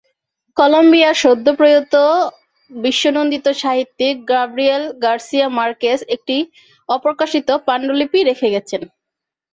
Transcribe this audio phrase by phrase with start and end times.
[0.57, 1.95] কলম্বিয়ার সদ্যপ্রয়াত
[2.71, 6.37] বিশ্বনন্দিত সাহিত্যিক Gabriel Garcia Marquez একটি
[6.89, 8.81] অপ্রকাশিত পাণ্ডুলিপি রেখে গেছেন।